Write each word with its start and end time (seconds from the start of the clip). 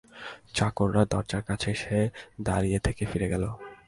চাকররা 0.53 1.03
দরজার 1.11 1.43
কাছে 1.43 1.67
এসে 1.71 1.99
দাঁড়িয়ে 2.41 2.79
থেকে 2.79 3.03
ফিরে 3.05 3.27
গেল। 3.27 3.43